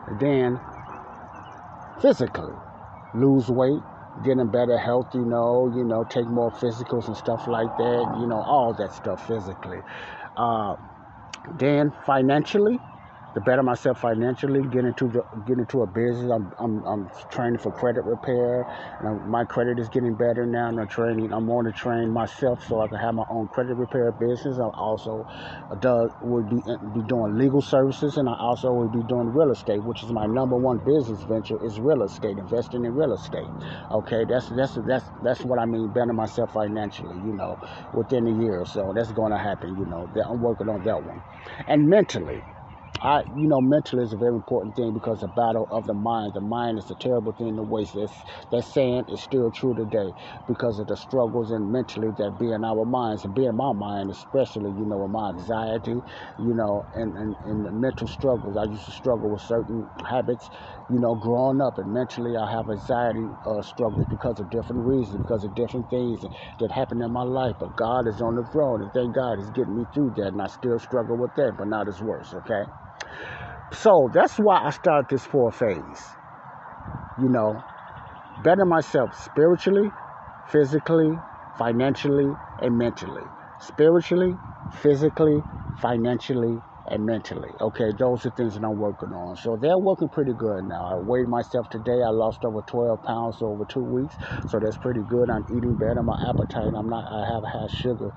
And 0.08 0.20
then 0.20 0.62
physically, 2.02 2.54
lose 3.14 3.50
weight, 3.50 3.82
getting 4.24 4.48
better 4.48 4.78
health, 4.78 5.08
you 5.14 5.26
know, 5.26 5.72
you 5.76 5.84
know, 5.84 6.04
take 6.04 6.28
more 6.28 6.52
physicals 6.52 7.08
and 7.08 7.18
stuff 7.18 7.48
like 7.48 7.76
that, 7.78 8.18
you 8.20 8.28
know, 8.28 8.42
all 8.42 8.74
that 8.74 8.94
stuff 8.94 9.26
physically. 9.28 9.80
Uh, 10.38 10.76
then 11.58 11.92
financially, 12.06 12.80
to 13.34 13.42
better 13.42 13.64
myself 13.64 14.00
financially, 14.00 14.64
get 14.64 14.86
into 14.86 15.24
get 15.46 15.60
into 15.60 15.82
a 15.84 15.88
business. 15.88 16.32
I'm, 16.32 16.52
I'm, 16.60 16.86
I'm 16.86 17.12
training 17.32 17.60
for 17.60 17.72
credit 17.72 18.06
repair. 18.06 18.68
And 19.02 19.28
my 19.28 19.46
credit 19.46 19.80
is 19.80 19.90
getting 19.90 20.16
better 20.16 20.46
now. 20.46 20.68
I'm 20.68 20.88
training. 20.88 21.34
I'm 21.34 21.48
going 21.48 21.66
to 21.66 21.72
train 21.72 22.12
myself 22.12 22.64
so 22.66 22.82
I 22.82 22.88
can 22.88 22.98
have 22.98 23.16
my 23.16 23.26
own 23.30 23.48
credit 23.50 23.76
repair 23.76 24.12
business. 24.12 24.60
I 24.60 24.66
also 24.66 25.28
uh, 25.72 25.76
do, 25.76 26.10
would 26.22 26.50
be 26.50 26.64
be 26.94 27.02
doing 27.04 27.38
legal 27.38 27.62
services, 27.62 28.18
and 28.18 28.30
I 28.30 28.36
also 28.38 28.72
would 28.74 28.92
be 28.92 29.04
doing 29.04 29.34
real 29.34 29.52
estate, 29.52 29.84
which 29.84 30.04
is 30.04 30.12
my 30.12 30.26
number 30.28 30.58
one 30.58 30.80
business 30.80 31.22
venture 31.24 31.58
is 31.66 31.80
real 31.80 32.04
estate, 32.04 32.38
investing 32.38 32.86
in 32.86 32.96
real 32.96 33.14
estate. 33.14 33.50
Okay, 33.92 34.26
that's 34.26 34.50
that's 34.50 34.76
that's 34.76 35.06
that's 35.22 35.42
what 35.46 35.60
I 35.60 35.66
mean, 35.66 35.90
better 35.90 36.14
myself 36.14 36.52
financially. 36.52 37.18
You 37.18 37.34
know, 37.34 37.60
within 37.94 38.28
a 38.28 38.32
year 38.32 38.62
or 38.62 38.66
so, 38.66 38.94
that's 38.96 39.12
going 39.12 39.32
to 39.32 39.38
happen. 39.40 39.78
You 39.78 39.86
know, 39.86 40.10
I'm 40.26 40.42
working 40.42 40.70
on 40.70 40.84
that 40.84 41.04
one, 41.04 41.24
and 41.68 41.88
mentally. 41.90 42.44
I, 43.01 43.24
you 43.34 43.48
know, 43.48 43.62
mentally 43.62 44.03
is 44.03 44.13
a 44.13 44.18
very 44.18 44.36
important 44.36 44.75
thing 44.75 44.94
because 44.94 45.22
the 45.22 45.29
battle 45.29 45.68
of 45.72 45.88
the 45.88 45.94
mind. 45.94 46.34
The 46.34 46.41
mind 46.41 46.79
is 46.79 46.91
a 46.91 46.96
terrible 46.96 47.32
thing 47.32 47.56
to 47.56 47.63
waste. 47.63 47.96
That's, 47.96 48.13
that 48.51 48.65
saying 48.65 49.06
is 49.08 49.22
still 49.22 49.51
true 49.51 49.74
today 49.75 50.13
because 50.48 50.79
of 50.79 50.88
the 50.88 50.98
struggles 50.98 51.51
and 51.51 51.72
mentally 51.72 52.12
that 52.18 52.38
be 52.39 52.51
in 52.51 52.65
our 52.65 52.86
minds 52.86 53.25
and 53.25 53.34
be 53.36 53.46
in 53.46 53.56
my 53.56 53.72
mind, 53.74 54.12
especially, 54.12 54.72
you 54.72 54.86
know, 54.86 54.98
with 54.98 55.12
my 55.12 55.29
anxiety, 55.29 56.03
you 56.39 56.53
know, 56.56 56.88
and, 56.94 57.15
and, 57.15 57.38
and 57.46 57.65
the 57.65 57.72
mental 57.72 58.08
struggles. 58.08 58.58
I 58.58 58.65
used 58.65 58.86
to 58.88 58.91
struggle 58.91 59.29
with 59.32 59.44
certain 59.44 59.89
habits, 60.06 60.50
you 60.89 61.00
know, 61.00 61.15
growing 61.15 61.62
up, 61.62 61.77
and 61.77 61.94
mentally 61.94 62.36
I 62.36 62.51
have 62.51 62.70
anxiety 62.70 63.29
uh, 63.46 63.62
struggles 63.62 64.08
because 64.10 64.41
of 64.41 64.50
different 64.50 64.86
reasons, 64.86 65.20
because 65.20 65.46
of 65.46 65.56
different 65.56 65.89
things 65.89 66.25
that 66.60 66.72
happened 66.72 67.01
in 67.03 67.13
my 67.13 67.24
life. 67.24 67.56
But 67.60 67.77
God 67.77 68.08
is 68.08 68.22
on 68.22 68.36
the 68.36 68.44
throne, 68.46 68.82
and 68.82 68.91
thank 68.94 69.15
God 69.15 69.39
He's 69.39 69.51
getting 69.51 69.77
me 69.77 69.86
through 69.94 70.15
that, 70.18 70.27
and 70.34 70.41
I 70.41 70.48
still 70.48 70.79
struggle 70.79 71.18
with 71.18 71.36
that, 71.36 71.56
but 71.58 71.68
not 71.70 71.88
as 71.88 72.01
worse, 72.01 72.34
okay? 72.34 72.65
So 73.72 74.10
that's 74.13 74.38
why 74.38 74.63
I 74.63 74.72
started 74.72 75.10
this 75.10 75.25
four 75.25 75.51
phase. 75.51 76.10
You 77.22 77.30
know, 77.30 77.62
better 78.44 78.66
myself 78.66 79.16
spiritually, 79.24 79.92
physically, 80.48 81.18
financially, 81.58 82.34
and 82.62 82.78
mentally. 82.78 83.24
Spiritually, 83.60 84.36
physically, 84.72 85.44
financially, 85.82 86.60
and 86.89 87.06
mentally. 87.06 87.51
Okay, 87.62 87.92
those 87.98 88.25
are 88.25 88.32
things 88.32 88.56
that 88.56 88.63
I'm 88.63 88.80
working 88.80 89.13
on. 89.13 89.36
So 89.38 89.56
they're 89.56 89.78
working 89.78 90.10
pretty 90.10 90.34
good 90.34 90.66
now. 90.66 90.86
I 90.86 90.96
weighed 90.96 91.28
myself 91.28 91.70
today. 91.70 92.01
I 92.01 92.10
lost 92.10 92.44
over 92.44 92.62
12 92.62 93.04
pounds 93.04 93.38
over 93.42 93.66
two 93.66 93.84
weeks. 93.84 94.16
So 94.48 94.60
that's 94.60 94.78
pretty 94.78 95.01
good. 95.01 95.30
I'm 95.30 95.46
eating 95.56 95.75
better. 95.75 96.01
My 96.01 96.18
appetite. 96.28 96.74
I'm 96.75 96.89
not. 96.89 97.06
I 97.12 97.32
have 97.32 97.44
had 97.44 97.70
sugar 97.70 98.12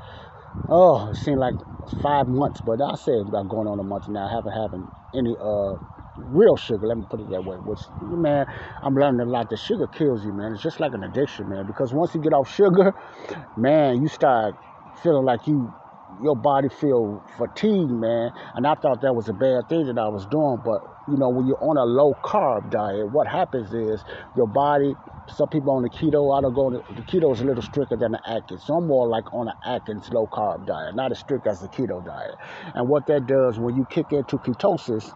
oh, 0.69 1.11
it 1.11 1.17
seemed 1.17 1.39
like 1.39 1.55
five 2.03 2.29
months, 2.29 2.61
but 2.61 2.81
I 2.81 2.95
say 2.97 3.13
about 3.21 3.49
going 3.49 3.69
on 3.69 3.79
a 3.79 3.83
month 3.83 4.09
now. 4.09 4.27
I 4.27 4.35
haven't 4.35 4.53
having 4.53 4.91
any 5.15 5.35
uh 5.41 5.75
real 6.17 6.57
sugar. 6.57 6.87
Let 6.87 6.99
me 6.99 7.05
put 7.09 7.21
it 7.21 7.31
that 7.31 7.45
way. 7.45 7.57
Which 7.57 7.81
man, 8.01 8.47
I'm 8.83 8.95
learning 8.95 9.21
a 9.21 9.25
lot. 9.25 9.51
The 9.51 9.57
sugar 9.57 9.87
kills 9.87 10.25
you, 10.25 10.33
man. 10.33 10.53
It's 10.53 10.63
just 10.63 10.81
like 10.81 10.93
an 10.95 11.03
addiction, 11.05 11.49
man. 11.49 11.67
Because 11.67 11.93
once 11.93 12.15
you 12.15 12.21
get 12.21 12.33
off 12.33 12.51
sugar, 12.51 12.95
man, 13.57 14.03
you 14.03 14.09
start 14.09 14.57
feeling 15.03 15.25
like 15.25 15.47
you 15.47 15.73
your 16.21 16.37
body 16.37 16.69
feel 16.69 17.23
fatigued, 17.39 17.91
man. 17.91 18.33
And 18.55 18.67
I 18.67 18.75
thought 18.75 19.01
that 19.03 19.15
was 19.15 19.29
a 19.29 19.33
bad 19.33 19.69
thing 19.69 19.87
that 19.87 19.99
I 19.99 20.09
was 20.09 20.27
doing, 20.27 20.61
but 20.65 20.83
you 21.09 21.17
know, 21.17 21.29
when 21.31 21.47
you're 21.47 21.63
on 21.63 21.77
a 21.77 21.85
low 21.85 22.15
carb 22.23 22.71
diet, 22.71 23.11
what 23.11 23.27
happens 23.27 23.73
is 23.73 24.05
your 24.37 24.47
body. 24.47 24.95
Some 25.29 25.49
people 25.49 25.73
on 25.73 25.83
the 25.83 25.91
keto, 25.91 26.37
I 26.37 26.41
don't 26.41 26.55
go. 26.55 26.71
The 26.71 27.03
keto 27.03 27.33
is 27.33 27.41
a 27.41 27.45
little 27.45 27.63
stricter 27.63 27.97
than 27.97 28.13
the 28.13 28.21
Atkins, 28.29 28.65
so 28.65 28.75
I'm 28.75 28.87
more 28.87 29.07
like 29.09 29.33
on 29.33 29.47
the 29.47 29.55
Atkins 29.65 30.11
low 30.11 30.27
carb 30.27 30.67
diet, 30.67 30.95
not 30.95 31.13
as 31.13 31.19
strict 31.19 31.47
as 31.47 31.61
the 31.61 31.69
keto 31.69 32.05
diet. 32.05 32.37
And 32.75 32.89
what 32.89 33.07
that 33.07 33.27
does 33.27 33.59
when 33.59 33.77
you 33.77 33.85
kick 33.85 34.13
into 34.13 34.39
ketosis, 34.39 35.13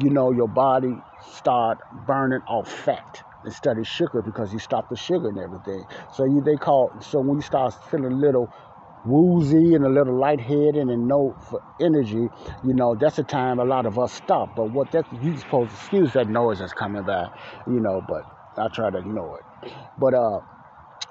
you 0.00 0.10
know, 0.10 0.32
your 0.32 0.48
body 0.48 1.02
start 1.20 1.78
burning 2.06 2.42
off 2.48 2.70
fat 2.70 3.22
instead 3.44 3.78
of 3.78 3.86
sugar 3.86 4.22
because 4.22 4.52
you 4.52 4.58
stop 4.58 4.88
the 4.88 4.96
sugar 4.96 5.28
and 5.28 5.38
everything. 5.38 5.84
So 6.12 6.24
you 6.24 6.40
they 6.40 6.56
call 6.56 6.92
so 7.00 7.20
when 7.20 7.36
you 7.36 7.42
start 7.42 7.74
feeling 7.90 8.12
a 8.12 8.16
little 8.16 8.50
woozy 9.08 9.74
and 9.74 9.84
a 9.84 9.88
little 9.88 10.18
lightheaded 10.18 10.76
and 10.76 11.08
no 11.08 11.36
energy, 11.80 12.28
you 12.64 12.74
know, 12.74 12.94
that's 12.94 13.16
the 13.16 13.24
time 13.24 13.58
a 13.58 13.64
lot 13.64 13.86
of 13.86 13.98
us 13.98 14.12
stop. 14.12 14.56
But 14.56 14.70
what 14.72 14.92
that 14.92 15.06
you 15.22 15.36
supposed 15.38 15.70
to 15.70 15.76
excuse 15.76 16.12
that 16.14 16.28
noise 16.28 16.60
that's 16.60 16.74
coming 16.74 17.04
back, 17.04 17.30
you 17.66 17.80
know, 17.80 18.02
but 18.06 18.24
I 18.58 18.68
try 18.68 18.90
to 18.90 18.98
ignore 18.98 19.40
it. 19.40 19.72
But 19.98 20.14
uh 20.14 20.40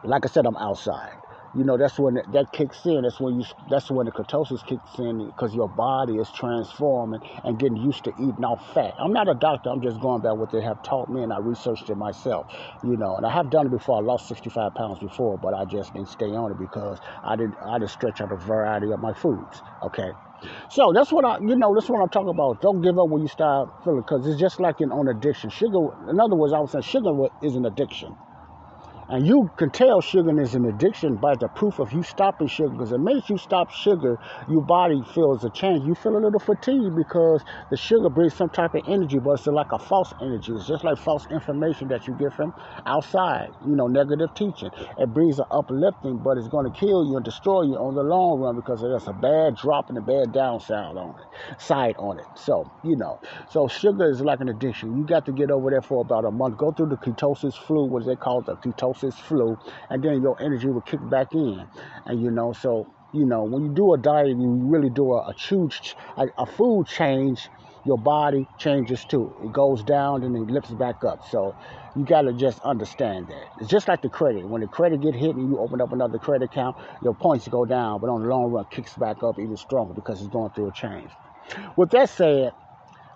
like 0.03 0.25
I 0.25 0.29
said, 0.29 0.45
I'm 0.45 0.57
outside 0.57 1.17
you 1.57 1.63
know 1.63 1.77
that's 1.77 1.99
when 1.99 2.15
that 2.15 2.51
kicks 2.53 2.85
in 2.85 3.01
that's 3.03 3.19
when 3.19 3.39
you 3.39 3.45
that's 3.69 3.91
when 3.91 4.05
the 4.05 4.11
ketosis 4.11 4.65
kicks 4.65 4.99
in 4.99 5.27
because 5.27 5.53
your 5.55 5.69
body 5.69 6.17
is 6.17 6.31
transforming 6.31 7.21
and 7.43 7.59
getting 7.59 7.77
used 7.77 8.03
to 8.03 8.11
eating 8.11 8.45
off 8.45 8.61
fat 8.73 8.93
i'm 8.99 9.13
not 9.13 9.27
a 9.27 9.33
doctor 9.33 9.69
i'm 9.69 9.81
just 9.81 9.99
going 9.99 10.21
by 10.21 10.31
what 10.31 10.51
they 10.51 10.61
have 10.61 10.81
taught 10.83 11.09
me 11.09 11.23
and 11.23 11.33
i 11.33 11.39
researched 11.39 11.89
it 11.89 11.97
myself 11.97 12.47
you 12.83 12.95
know 12.97 13.17
and 13.17 13.25
i 13.25 13.31
have 13.31 13.49
done 13.49 13.65
it 13.65 13.71
before 13.71 13.97
i 13.97 14.01
lost 14.01 14.27
65 14.27 14.73
pounds 14.75 14.99
before 14.99 15.37
but 15.37 15.53
i 15.53 15.65
just 15.65 15.93
didn't 15.93 16.09
stay 16.09 16.33
on 16.35 16.51
it 16.51 16.59
because 16.59 16.99
i 17.23 17.35
didn't 17.35 17.55
i 17.65 17.79
didn't 17.79 17.91
stretch 17.91 18.21
out 18.21 18.31
a 18.31 18.37
variety 18.37 18.91
of 18.91 18.99
my 18.99 19.13
foods 19.13 19.63
okay 19.83 20.11
so 20.69 20.93
that's 20.93 21.11
what 21.11 21.25
I, 21.25 21.39
you 21.39 21.55
know, 21.55 21.73
that's 21.73 21.89
what 21.89 22.01
I'm 22.01 22.09
talking 22.09 22.29
about. 22.29 22.61
Don't 22.61 22.81
give 22.81 22.99
up 22.99 23.09
when 23.09 23.21
you 23.23 23.27
start 23.27 23.69
feeling, 23.83 24.01
because 24.01 24.27
it's 24.27 24.39
just 24.39 24.59
like 24.59 24.79
an 24.81 24.91
on 24.91 25.07
addiction. 25.07 25.49
Sugar, 25.49 25.79
in 26.09 26.19
other 26.19 26.35
words, 26.35 26.53
I 26.53 26.59
was 26.59 26.71
saying 26.71 26.83
sugar 26.83 27.11
is 27.41 27.55
an 27.55 27.65
addiction. 27.65 28.15
And 29.09 29.25
you 29.25 29.49
can 29.55 29.69
tell 29.69 30.01
sugar 30.01 30.37
is 30.41 30.53
an 30.53 30.65
addiction 30.65 31.15
by 31.15 31.35
the 31.35 31.47
proof 31.47 31.79
of 31.79 31.93
you 31.93 32.03
stopping 32.03 32.47
sugar. 32.47 32.69
Because 32.69 32.91
it 32.91 32.97
makes 32.99 33.29
you 33.29 33.37
stop 33.37 33.71
sugar, 33.71 34.19
your 34.49 34.61
body 34.61 35.01
feels 35.15 35.45
a 35.45 35.49
change. 35.49 35.85
You 35.87 35.95
feel 35.95 36.17
a 36.17 36.19
little 36.19 36.41
fatigued 36.41 36.93
because 36.93 37.41
the 37.69 37.77
sugar 37.77 38.09
brings 38.09 38.33
some 38.33 38.49
type 38.49 38.75
of 38.75 38.83
energy, 38.85 39.17
but 39.19 39.39
it's 39.39 39.47
like 39.47 39.71
a 39.71 39.79
false 39.79 40.13
energy. 40.21 40.51
It's 40.51 40.67
just 40.67 40.83
like 40.83 40.97
false 40.97 41.25
information 41.31 41.87
that 41.87 42.05
you 42.05 42.15
get 42.15 42.33
from 42.33 42.53
outside, 42.85 43.53
you 43.65 43.77
know, 43.77 43.87
negative 43.87 44.33
teaching. 44.35 44.71
It 44.97 45.13
brings 45.13 45.39
an 45.39 45.45
uplifting, 45.51 46.17
but 46.17 46.37
it's 46.37 46.49
going 46.49 46.69
to 46.69 46.77
kill 46.77 47.07
you 47.07 47.15
and 47.15 47.23
destroy 47.23 47.61
you 47.61 47.75
on 47.75 47.95
the 47.95 48.03
long 48.03 48.41
run 48.41 48.57
because 48.57 48.81
there's 48.81 49.07
a 49.07 49.13
bad 49.13 49.55
drop 49.55 49.87
and 49.87 49.97
a 49.97 50.01
bad 50.01 50.33
down 50.33 50.59
sound 50.59 50.97
on 50.97 51.15
it, 51.15 51.61
side 51.61 51.95
on 51.97 52.19
it. 52.19 52.25
So, 52.35 52.69
you 52.83 52.97
know, 52.97 53.21
so 53.49 53.69
sugar 53.69 54.09
is 54.09 54.19
like 54.19 54.41
an 54.41 54.49
addiction. 54.49 54.97
You 54.97 55.05
got 55.05 55.25
to 55.27 55.31
get 55.31 55.49
over 55.49 55.69
there 55.69 55.81
for 55.81 56.01
about 56.01 56.25
a 56.25 56.31
month. 56.31 56.57
Go 56.57 56.73
through 56.73 56.89
the 56.89 56.97
ketosis 56.97 57.55
flu, 57.55 57.85
what 57.85 58.05
they 58.05 58.17
call 58.17 58.41
the 58.41 58.57
ketosis 58.57 58.96
this 59.01 59.15
flow, 59.15 59.57
and 59.89 60.03
then 60.03 60.21
your 60.21 60.41
energy 60.41 60.67
will 60.67 60.81
kick 60.81 60.99
back 61.09 61.33
in. 61.33 61.67
And 62.05 62.21
you 62.21 62.31
know, 62.31 62.53
so 62.53 62.87
you 63.13 63.25
know, 63.25 63.43
when 63.43 63.63
you 63.63 63.69
do 63.69 63.93
a 63.93 63.97
diet, 63.97 64.27
you 64.27 64.59
really 64.63 64.89
do 64.89 65.13
a, 65.13 65.29
a 65.29 65.33
huge, 65.33 65.95
a, 66.17 66.27
a 66.37 66.45
food 66.45 66.87
change. 66.87 67.49
Your 67.85 67.97
body 67.97 68.45
changes 68.57 69.05
too. 69.05 69.33
It 69.41 69.53
goes 69.53 69.81
down 69.81 70.23
and 70.23 70.35
it 70.35 70.51
lifts 70.53 70.71
back 70.71 71.05
up. 71.05 71.25
So 71.29 71.55
you 71.95 72.03
gotta 72.03 72.33
just 72.33 72.59
understand 72.59 73.27
that. 73.27 73.45
It's 73.61 73.69
just 73.69 73.87
like 73.87 74.01
the 74.01 74.09
credit. 74.09 74.45
When 74.45 74.59
the 74.59 74.67
credit 74.67 74.99
get 74.99 75.15
hit 75.15 75.35
and 75.37 75.49
you 75.49 75.57
open 75.57 75.79
up 75.79 75.93
another 75.93 76.17
credit 76.19 76.51
account, 76.51 76.75
your 77.01 77.15
points 77.15 77.47
go 77.47 77.63
down, 77.63 78.01
but 78.01 78.09
on 78.09 78.23
the 78.23 78.27
long 78.27 78.51
run, 78.51 78.65
kicks 78.69 78.93
back 78.95 79.23
up 79.23 79.39
even 79.39 79.55
stronger 79.55 79.93
because 79.93 80.19
it's 80.19 80.29
going 80.29 80.51
through 80.51 80.67
a 80.67 80.71
change. 80.73 81.09
With 81.77 81.91
that 81.91 82.09
said, 82.09 82.51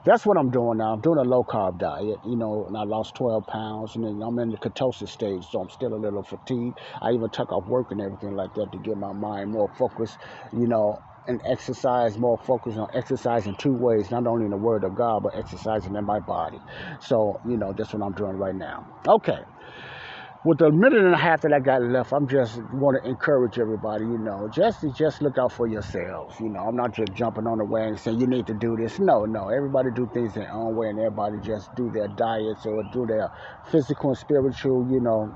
that's 0.03 0.25
what 0.25 0.37
I'm 0.37 0.49
doing 0.49 0.79
now. 0.79 0.93
I'm 0.93 1.01
doing 1.01 1.19
a 1.19 1.23
low 1.23 1.43
carb 1.43 1.77
diet, 1.77 2.19
you 2.23 2.35
know, 2.35 2.65
and 2.67 2.75
I 2.75 2.83
lost 2.83 3.15
12 3.15 3.45
pounds, 3.45 3.95
and 3.95 4.03
then 4.03 4.21
I'm 4.25 4.37
in 4.39 4.49
the 4.49 4.57
ketosis 4.57 5.09
stage, 5.09 5.49
so 5.51 5.61
I'm 5.61 5.69
still 5.69 5.93
a 5.93 5.95
little 5.95 6.23
fatigued. 6.23 6.79
I 7.01 7.11
even 7.11 7.29
took 7.29 7.51
off 7.51 7.65
work 7.65 7.91
and 7.91 8.01
everything 8.01 8.35
like 8.35 8.53
that 8.55 8.71
to 8.71 8.77
get 8.77 8.97
my 8.97 9.13
mind 9.13 9.51
more 9.51 9.69
focused, 9.77 10.17
you 10.51 10.67
know, 10.67 11.01
and 11.27 11.41
exercise 11.45 12.17
more 12.17 12.37
focused 12.37 12.77
on 12.77 12.87
exercise 12.93 13.45
in 13.45 13.55
two 13.55 13.73
ways, 13.73 14.09
not 14.09 14.25
only 14.25 14.45
in 14.45 14.51
the 14.51 14.57
Word 14.57 14.83
of 14.83 14.95
God, 14.95 15.21
but 15.23 15.35
exercising 15.35 15.95
in 15.95 16.03
my 16.05 16.19
body. 16.19 16.61
So, 16.99 17.39
you 17.45 17.57
know, 17.57 17.73
that's 17.73 17.93
what 17.93 18.03
I'm 18.03 18.13
doing 18.13 18.37
right 18.37 18.55
now. 18.55 18.87
Okay 19.07 19.39
with 20.43 20.57
the 20.59 20.71
minute 20.71 21.03
and 21.05 21.13
a 21.13 21.17
half 21.17 21.41
that 21.41 21.53
I 21.53 21.59
got 21.59 21.83
left, 21.83 22.13
I'm 22.13 22.27
just 22.27 22.63
want 22.71 22.97
to 23.01 23.07
encourage 23.07 23.59
everybody, 23.59 24.05
you 24.07 24.17
know, 24.17 24.47
just 24.49 24.83
just 24.95 25.21
look 25.21 25.37
out 25.37 25.51
for 25.51 25.67
yourselves. 25.67 26.39
You 26.39 26.49
know, 26.49 26.61
I'm 26.61 26.75
not 26.75 26.93
just 26.93 27.13
jumping 27.13 27.47
on 27.47 27.59
the 27.59 27.65
wagon 27.65 27.97
saying 27.97 28.19
you 28.19 28.27
need 28.27 28.47
to 28.47 28.55
do 28.55 28.75
this. 28.75 28.99
No, 28.99 29.25
no, 29.25 29.49
everybody 29.49 29.91
do 29.91 30.07
things 30.07 30.33
their 30.33 30.51
own 30.51 30.75
way, 30.75 30.89
and 30.89 30.99
everybody 30.99 31.39
just 31.41 31.75
do 31.75 31.91
their 31.91 32.07
diets 32.07 32.65
or 32.65 32.83
do 32.83 33.05
their 33.05 33.31
physical 33.63 34.11
and 34.11 34.19
spiritual, 34.19 34.87
you 34.89 35.01
know, 35.01 35.35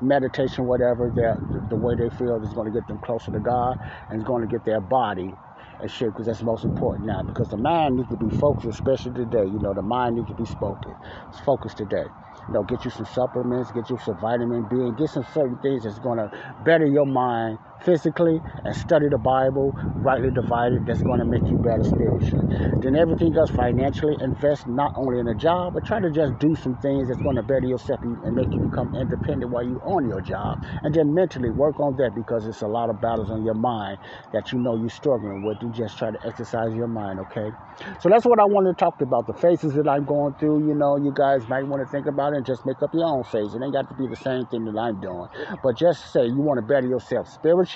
meditation, 0.00 0.64
whatever. 0.64 1.12
Their 1.14 1.38
the 1.68 1.76
way 1.76 1.96
they 1.96 2.10
feel 2.10 2.42
is 2.42 2.54
going 2.54 2.72
to 2.72 2.72
get 2.72 2.88
them 2.88 2.98
closer 3.00 3.32
to 3.32 3.40
God, 3.40 3.76
and 4.08 4.20
it's 4.22 4.26
going 4.28 4.42
to 4.42 4.48
get 4.48 4.64
their 4.64 4.80
body 4.80 5.36
and 5.80 5.90
shit 5.90 6.08
because 6.08 6.26
that's 6.26 6.42
most 6.42 6.64
important 6.64 7.06
now 7.06 7.22
because 7.22 7.48
the 7.48 7.56
mind 7.56 7.96
needs 7.96 8.08
to 8.08 8.16
be 8.16 8.30
focused 8.30 8.68
especially 8.68 9.12
today 9.12 9.46
you 9.46 9.58
know 9.60 9.74
the 9.74 9.82
mind 9.82 10.16
needs 10.16 10.28
to 10.28 10.34
be 10.34 10.44
spoken 10.46 10.96
it's 11.30 11.40
focused 11.40 11.78
today. 11.78 12.06
You 12.48 12.54
know 12.54 12.62
get 12.64 12.84
you 12.84 12.90
some 12.90 13.06
supplements 13.06 13.70
get 13.72 13.90
you 13.90 13.98
some 13.98 14.18
vitamin 14.18 14.64
b 14.66 14.76
and 14.76 14.96
get 14.96 15.10
some 15.10 15.24
certain 15.24 15.58
things 15.58 15.84
that's 15.84 15.98
going 15.98 16.18
to 16.18 16.30
better 16.60 16.86
your 16.86 17.06
mind 17.06 17.58
physically 17.86 18.42
and 18.64 18.76
study 18.76 19.08
the 19.08 19.16
Bible, 19.16 19.72
rightly 19.94 20.30
divided, 20.30 20.84
that's 20.84 21.00
going 21.02 21.20
to 21.20 21.24
make 21.24 21.46
you 21.46 21.56
better 21.56 21.84
spiritually. 21.84 22.44
Then 22.82 22.96
everything 22.96 23.36
else 23.36 23.50
financially, 23.50 24.16
invest 24.20 24.66
not 24.66 24.92
only 24.96 25.20
in 25.20 25.28
a 25.28 25.34
job, 25.34 25.74
but 25.74 25.86
try 25.86 26.00
to 26.00 26.10
just 26.10 26.38
do 26.40 26.56
some 26.56 26.76
things 26.78 27.08
that's 27.08 27.22
going 27.22 27.36
to 27.36 27.42
better 27.42 27.66
yourself 27.66 28.02
and 28.02 28.34
make 28.34 28.52
you 28.52 28.58
become 28.58 28.94
independent 28.96 29.52
while 29.52 29.62
you're 29.62 29.82
on 29.84 30.08
your 30.08 30.20
job. 30.20 30.62
And 30.82 30.92
then 30.92 31.14
mentally 31.14 31.50
work 31.50 31.78
on 31.78 31.96
that 31.98 32.14
because 32.14 32.46
it's 32.46 32.62
a 32.62 32.66
lot 32.66 32.90
of 32.90 33.00
battles 33.00 33.30
on 33.30 33.44
your 33.44 33.54
mind 33.54 33.98
that 34.32 34.52
you 34.52 34.58
know 34.58 34.76
you're 34.76 34.90
struggling 34.90 35.44
with. 35.44 35.62
You 35.62 35.70
just 35.70 35.96
try 35.96 36.10
to 36.10 36.26
exercise 36.26 36.74
your 36.74 36.88
mind, 36.88 37.20
okay? 37.20 37.52
So 38.00 38.08
that's 38.08 38.24
what 38.24 38.40
I 38.40 38.44
want 38.44 38.66
to 38.66 38.74
talk 38.74 39.00
about. 39.00 39.26
The 39.26 39.34
phases 39.34 39.74
that 39.74 39.86
I'm 39.86 40.04
going 40.04 40.34
through, 40.34 40.66
you 40.66 40.74
know, 40.74 40.96
you 40.96 41.12
guys 41.14 41.46
might 41.48 41.66
want 41.66 41.84
to 41.84 41.88
think 41.88 42.06
about 42.06 42.32
it 42.32 42.38
and 42.38 42.46
just 42.46 42.64
make 42.64 42.82
up 42.82 42.92
your 42.94 43.04
own 43.04 43.22
phase. 43.24 43.54
It 43.54 43.62
ain't 43.62 43.72
got 43.72 43.88
to 43.88 43.94
be 43.94 44.06
the 44.06 44.16
same 44.16 44.46
thing 44.46 44.64
that 44.64 44.78
I'm 44.78 45.00
doing. 45.00 45.28
But 45.62 45.76
just 45.76 46.12
say 46.12 46.26
you 46.26 46.40
want 46.40 46.58
to 46.58 46.66
better 46.66 46.86
yourself 46.86 47.28
spiritually, 47.28 47.75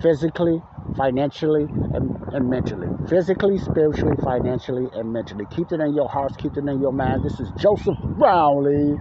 physically, 0.00 0.62
financially, 0.96 1.68
and, 1.92 2.14
and, 2.32 2.50
mentally. 2.50 2.90
Physically, 3.08 3.58
spiritually, 3.58 4.16
financially, 4.22 4.88
and 4.92 5.12
mentally. 5.12 5.46
Keep 5.46 5.72
it 5.72 5.80
in 5.80 5.94
your 5.94 6.08
hearts, 6.08 6.36
keep 6.36 6.56
it 6.56 6.64
in 6.68 6.80
your 6.80 6.92
mind. 6.92 7.24
This 7.24 7.40
is 7.40 7.52
Joseph 7.52 7.96
Brownlee, 8.18 8.98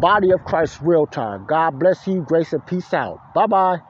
Body 0.00 0.32
of 0.32 0.44
Christ 0.44 0.80
Real 0.82 1.06
Time. 1.06 1.44
God 1.46 1.78
bless 1.78 2.06
you. 2.06 2.22
Grace 2.22 2.52
and 2.52 2.64
peace 2.66 2.94
out. 2.94 3.20
Bye 3.34 3.46
bye. 3.48 3.89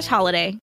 slash 0.01 0.09
holiday. 0.09 0.57